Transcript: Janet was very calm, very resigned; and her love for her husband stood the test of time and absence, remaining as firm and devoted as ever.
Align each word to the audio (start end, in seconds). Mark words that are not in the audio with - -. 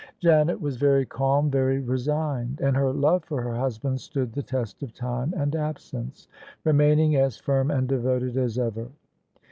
Janet 0.19 0.59
was 0.59 0.77
very 0.77 1.05
calm, 1.05 1.51
very 1.51 1.77
resigned; 1.77 2.59
and 2.59 2.75
her 2.75 2.91
love 2.91 3.23
for 3.23 3.39
her 3.43 3.53
husband 3.55 4.01
stood 4.01 4.33
the 4.33 4.41
test 4.41 4.81
of 4.81 4.95
time 4.95 5.31
and 5.37 5.55
absence, 5.55 6.27
remaining 6.63 7.17
as 7.17 7.37
firm 7.37 7.69
and 7.69 7.87
devoted 7.87 8.35
as 8.35 8.57
ever. 8.57 8.87